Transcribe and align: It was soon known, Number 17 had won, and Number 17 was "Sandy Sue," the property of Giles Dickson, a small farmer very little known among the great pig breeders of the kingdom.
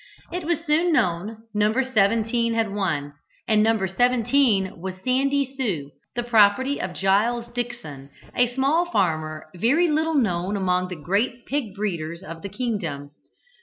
It 0.31 0.45
was 0.45 0.65
soon 0.65 0.91
known, 0.91 1.43
Number 1.53 1.83
17 1.83 2.55
had 2.55 2.73
won, 2.73 3.13
and 3.47 3.61
Number 3.61 3.87
17 3.87 4.79
was 4.81 4.95
"Sandy 5.03 5.55
Sue," 5.55 5.91
the 6.15 6.23
property 6.23 6.81
of 6.81 6.93
Giles 6.95 7.45
Dickson, 7.53 8.09
a 8.35 8.51
small 8.51 8.89
farmer 8.89 9.45
very 9.55 9.87
little 9.89 10.15
known 10.15 10.57
among 10.57 10.87
the 10.87 10.95
great 10.95 11.45
pig 11.45 11.75
breeders 11.75 12.23
of 12.23 12.41
the 12.41 12.49
kingdom. 12.49 13.11